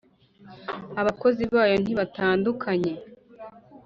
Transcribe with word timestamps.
abakozi 1.01 1.43
bayo 1.53 1.75
ntibatandukanye. 1.83 2.93